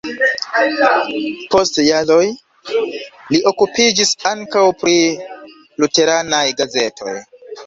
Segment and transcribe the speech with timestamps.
[1.55, 2.23] Post jaroj
[3.35, 4.97] li okupiĝis ankaŭ pri
[5.85, 7.17] luteranaj gazetoj.